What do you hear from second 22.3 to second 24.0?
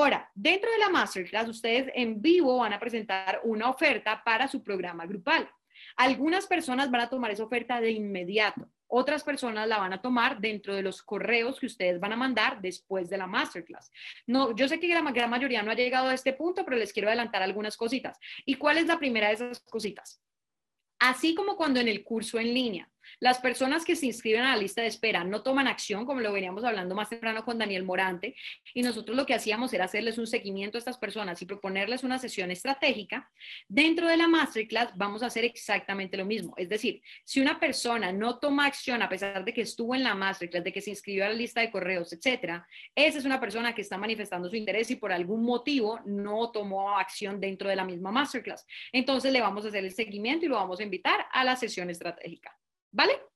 en línea las personas que